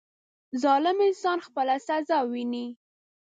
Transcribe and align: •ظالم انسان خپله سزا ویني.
•ظالم 0.63 0.97
انسان 1.07 1.37
خپله 1.47 1.75
سزا 1.87 2.19
ویني. 2.31 2.67